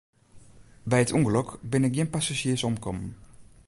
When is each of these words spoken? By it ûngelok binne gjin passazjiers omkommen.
By 0.89 0.99
it 1.03 1.13
ûngelok 1.17 1.49
binne 1.69 1.89
gjin 1.93 2.11
passazjiers 2.13 2.65
omkommen. 2.69 3.11